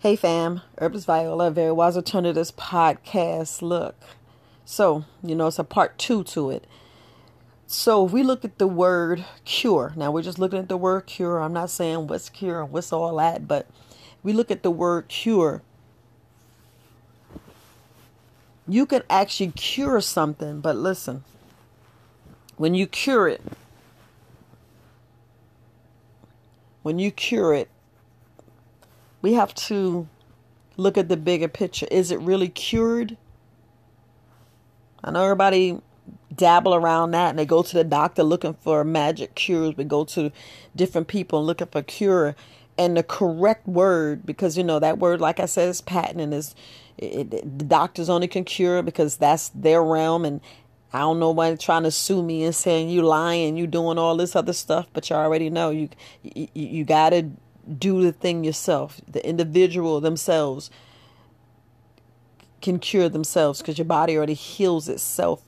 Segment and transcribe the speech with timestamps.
[0.00, 3.62] Hey fam, Herbalist Viola, Very Wise Alternatives podcast.
[3.62, 3.96] Look,
[4.64, 6.68] so you know it's a part two to it.
[7.66, 11.06] So if we look at the word cure, now we're just looking at the word
[11.06, 11.40] cure.
[11.40, 13.66] I'm not saying what's cure and what's all that, but
[14.22, 15.62] we look at the word cure.
[18.68, 21.24] You can actually cure something, but listen,
[22.56, 23.42] when you cure it,
[26.84, 27.68] when you cure it,
[29.22, 30.08] we have to
[30.76, 31.86] look at the bigger picture.
[31.90, 33.16] Is it really cured?
[35.02, 35.80] I know everybody
[36.34, 39.76] dabble around that and they go to the doctor looking for magic cures.
[39.76, 40.30] We go to
[40.76, 42.36] different people looking for cure
[42.78, 46.32] and the correct word because you know that word like I said is patent and
[46.32, 46.54] is
[46.96, 50.40] it, it, the doctors only can cure because that's their realm and
[50.92, 54.16] I don't know why trying to sue me and saying you lying, you doing all
[54.16, 55.90] this other stuff, but you already know you
[56.22, 57.30] you, you got to
[57.76, 59.00] do the thing yourself.
[59.06, 60.70] The individual themselves
[62.60, 65.42] can cure themselves because your body already heals itself.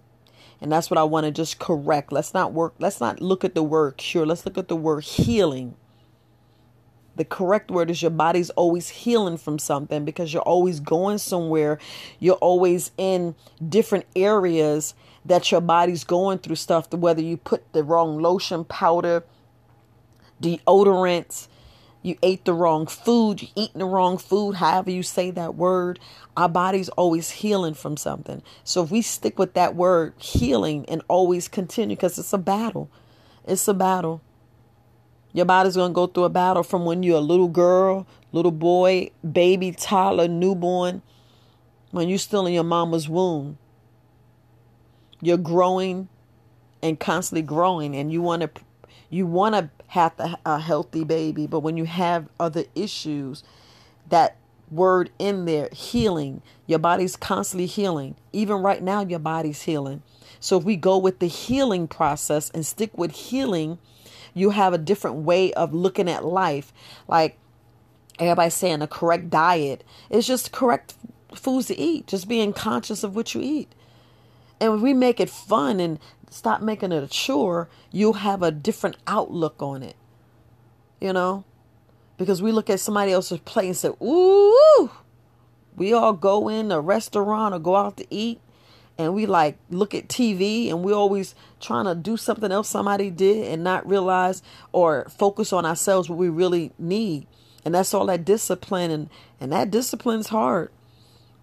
[0.61, 2.12] And that's what I want to just correct.
[2.12, 4.27] Let's not work, let's not look at the word cure.
[4.27, 5.75] Let's look at the word healing.
[7.17, 11.78] The correct word is your body's always healing from something because you're always going somewhere.
[12.19, 13.34] You're always in
[13.66, 14.94] different areas
[15.25, 19.25] that your body's going through stuff, whether you put the wrong lotion, powder,
[20.41, 21.48] deodorants,
[22.03, 25.98] you ate the wrong food, you eating the wrong food, however you say that word.
[26.37, 28.43] Our body's always healing from something.
[28.65, 32.91] So if we stick with that word healing and always continue, because it's a battle.
[33.45, 34.23] It's a battle.
[35.33, 38.51] Your body's going to go through a battle from when you're a little girl, little
[38.51, 41.03] boy, baby, toddler, newborn,
[41.91, 43.59] when you're still in your mama's womb.
[45.21, 46.09] You're growing
[46.83, 48.51] and constantly growing, and you want to
[49.11, 50.12] you want to have
[50.47, 53.42] a healthy baby, but when you have other issues,
[54.08, 54.36] that
[54.70, 58.14] word in there, healing, your body's constantly healing.
[58.33, 60.03] Even right now, your body's healing.
[60.38, 63.78] So if we go with the healing process and stick with healing,
[64.32, 66.72] you have a different way of looking at life.
[67.09, 67.37] Like
[68.21, 70.94] everybody's saying, the correct diet is just correct
[71.34, 73.72] foods to eat, just being conscious of what you eat.
[74.60, 75.98] And we make it fun and
[76.30, 79.96] stop making it a chore, you'll have a different outlook on it.
[81.00, 81.44] You know?
[82.16, 84.91] Because we look at somebody else's plate and say, ooh,
[85.76, 88.41] we all go in a restaurant or go out to eat
[89.00, 93.08] and we like look at TV and we always trying to do something else somebody
[93.08, 94.42] did and not realize
[94.72, 97.26] or focus on ourselves what we really need.
[97.64, 99.08] And that's all that discipline and,
[99.41, 100.70] and that discipline's hard.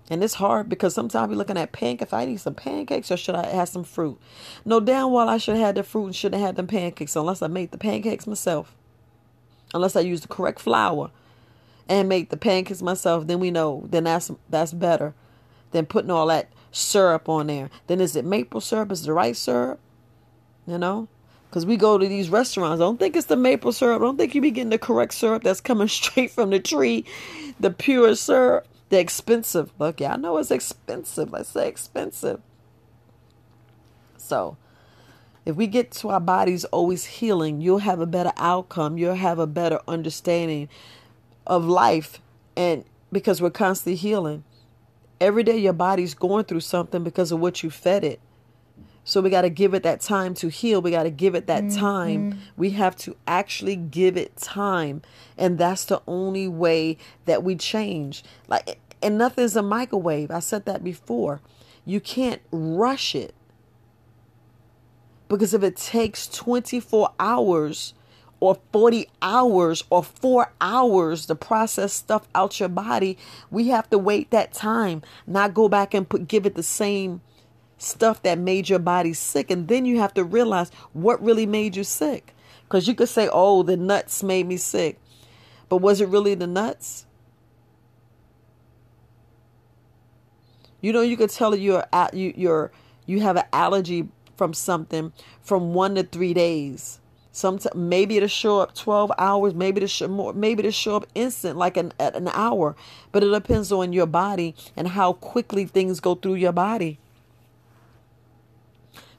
[0.09, 2.09] And it's hard because sometimes we're looking at pancakes.
[2.09, 4.19] If I eat some pancakes or should I have some fruit?
[4.63, 7.16] No, damn well I should have had the fruit and shouldn't have had them pancakes
[7.16, 8.75] unless I made the pancakes myself.
[9.73, 11.12] Unless I use the correct flour
[11.90, 15.13] and make the pancakes myself, then we know then that's that's better
[15.72, 17.69] than putting all that syrup on there.
[17.88, 18.91] Then is it maple syrup?
[18.91, 19.79] Is the right syrup?
[20.66, 21.09] You know?
[21.50, 22.81] Because we go to these restaurants.
[22.81, 24.01] I don't think it's the maple syrup.
[24.01, 27.06] I don't think you be getting the correct syrup that's coming straight from the tree,
[27.59, 28.67] the pure syrup.
[28.89, 29.71] The expensive.
[29.79, 31.31] Look, yeah, I know it's expensive.
[31.31, 32.41] Let's say expensive.
[34.17, 34.57] So,
[35.45, 38.97] if we get to our bodies always healing, you'll have a better outcome.
[38.97, 40.69] You'll have a better understanding
[41.45, 42.21] of life.
[42.55, 44.43] And because we're constantly healing,
[45.21, 48.19] every day your body's going through something because of what you fed it.
[49.07, 50.81] So we got to give it that time to heal.
[50.81, 51.79] We got to give it that mm-hmm.
[51.79, 52.40] time.
[52.57, 55.01] We have to actually give it time.
[55.38, 58.22] And that's the only way that we change.
[58.50, 60.29] Like and nothing's a microwave.
[60.29, 61.40] I said that before.
[61.85, 63.34] You can't rush it.
[65.29, 67.94] Because if it takes 24 hours
[68.41, 73.17] or 40 hours or 4 hours to process stuff out your body,
[73.50, 77.22] we have to wait that time, not go back and put give it the same
[77.77, 79.51] stuff that made your body sick.
[79.51, 82.33] And then you have to realize what really made you sick.
[82.63, 84.99] Because you could say, oh, the nuts made me sick.
[85.69, 87.05] But was it really the nuts?
[90.81, 92.72] You know, you could tell you're you you're
[93.05, 95.11] you have an allergy from something
[95.41, 96.99] from one to three days.
[97.31, 101.07] Sometimes maybe it'll show up twelve hours, maybe it'll show more, maybe it'll show up
[101.16, 102.75] instant, like an an hour.
[103.11, 106.99] But it depends on your body and how quickly things go through your body.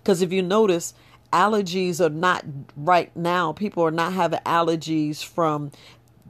[0.08, 0.94] Because if you notice,
[1.34, 2.42] allergies are not
[2.78, 3.52] right now.
[3.52, 5.70] People are not having allergies from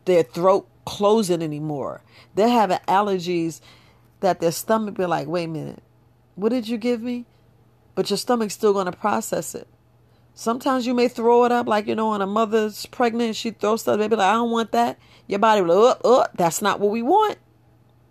[0.04, 2.02] their throat closing anymore.
[2.34, 3.60] They're having allergies
[4.18, 5.82] that their stomach be like, wait a minute,
[6.34, 7.24] what did you give me?
[7.94, 9.68] But your stomach's still going to process it.
[10.34, 13.82] Sometimes you may throw it up, like you know, when a mother's pregnant, she throws
[13.82, 14.00] stuff.
[14.00, 14.98] Baby, like I don't want that.
[15.28, 17.38] Your body like, oh, oh, that's not what we want.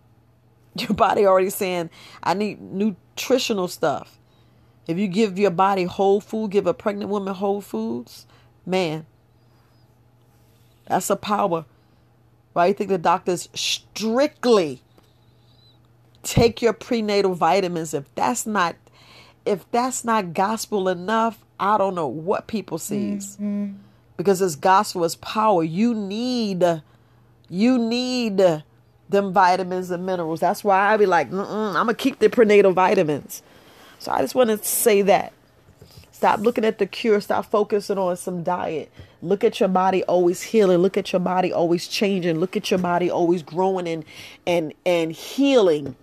[0.78, 1.90] Your body already saying,
[2.24, 4.17] I need nutritional stuff.
[4.88, 8.26] If you give your body whole food, give a pregnant woman whole foods,
[8.66, 9.06] man,
[10.88, 11.66] that's a power.
[12.54, 14.82] Why you think the doctors strictly
[16.24, 17.94] take your prenatal vitamins?
[17.94, 18.76] If that's not
[19.46, 23.36] if that's not gospel enough, I don't know what people sees.
[23.36, 23.74] Mm-hmm.
[24.18, 25.64] Because this gospel is power.
[25.64, 26.64] You need
[27.50, 28.64] you need
[29.10, 30.40] them vitamins and minerals.
[30.40, 33.42] That's why I be like, I'm gonna keep the prenatal vitamins.
[34.00, 35.34] So I just want to say that.
[36.12, 37.22] Stop looking at the cure.
[37.22, 38.92] Stop focusing on some diet.
[39.22, 40.80] Look at your body always healing.
[40.80, 42.40] Look at your body always changing.
[42.40, 44.04] Look at your body always growing and
[44.48, 45.96] and and healing.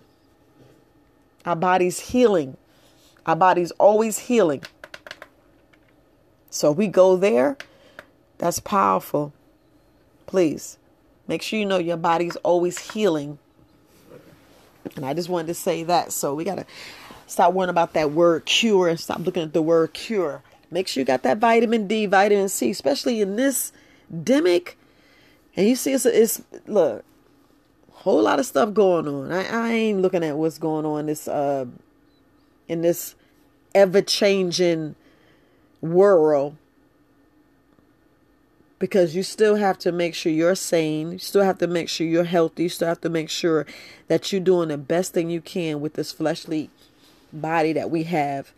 [1.45, 2.55] Our body's healing.
[3.25, 4.63] Our body's always healing.
[6.49, 7.57] So we go there.
[8.37, 9.33] That's powerful.
[10.27, 10.77] Please
[11.27, 13.37] make sure you know your body's always healing.
[14.95, 16.13] And I just wanted to say that.
[16.13, 16.65] So we got to
[17.27, 20.43] Stop worrying about that word cure and stop looking at the word cure.
[20.71, 23.71] Make sure you got that vitamin D, vitamin C, especially in this
[24.13, 24.73] demic.
[25.55, 27.03] And you see, it's, it's look,
[27.91, 29.31] whole lot of stuff going on.
[29.31, 31.65] I, I ain't looking at what's going on this uh
[32.67, 33.15] in this
[33.73, 34.95] ever changing
[35.81, 36.55] world
[38.77, 41.13] because you still have to make sure you're sane.
[41.13, 42.63] You still have to make sure you're healthy.
[42.63, 43.65] You still have to make sure
[44.07, 46.69] that you're doing the best thing you can with this fleshly
[47.41, 48.53] body that we have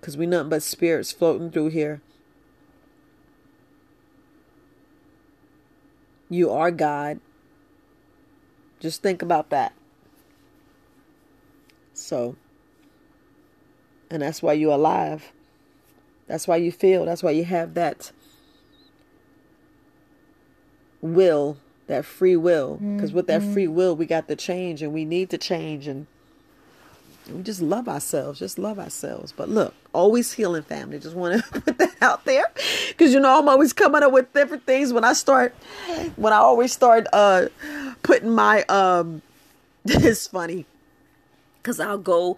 [0.00, 2.00] because we nothing but spirits floating through here.
[6.28, 7.20] You are God.
[8.80, 9.72] Just think about that.
[11.94, 12.36] So,
[14.10, 15.32] and that's why you're alive.
[16.26, 17.04] That's why you feel.
[17.04, 18.12] That's why you have that
[21.00, 22.76] will, that free will.
[22.76, 23.74] Because with that free mm-hmm.
[23.74, 25.86] will, we got to change and we need to change.
[25.86, 26.06] And
[27.30, 29.32] we just love ourselves, just love ourselves.
[29.32, 30.98] But look, always healing family.
[30.98, 32.44] Just want to put that out there
[32.88, 35.54] because you know I'm always coming up with different things when I start.
[36.16, 37.46] When I always start uh
[38.02, 39.22] putting my um,
[39.84, 40.66] it's funny
[41.62, 42.36] because I'll go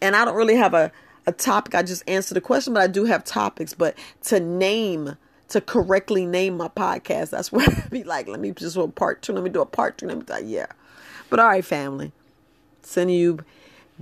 [0.00, 0.92] and I don't really have a
[1.26, 1.74] a topic.
[1.74, 3.74] I just answer the question, but I do have topics.
[3.74, 5.16] But to name
[5.50, 8.88] to correctly name my podcast, that's where I'd be like, let me just do a
[8.88, 9.32] part two.
[9.32, 10.06] Let me do a part two.
[10.06, 10.66] Let me like, yeah.
[11.30, 12.12] But all right, family.
[12.82, 13.38] Sending you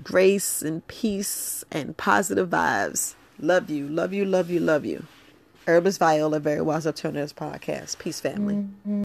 [0.03, 3.15] grace and peace and positive vibes.
[3.39, 5.05] Love you, love you, love you, love you.
[5.67, 7.99] Herbalist Viola, Very Wise Alternatives Podcast.
[7.99, 8.55] Peace, family.
[8.55, 8.95] Mm-hmm.